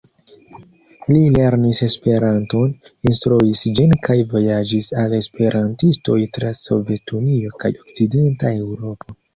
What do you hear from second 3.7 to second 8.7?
ĝin kaj vojaĝis al esperantistoj tra Sovetunio kaj okcidenta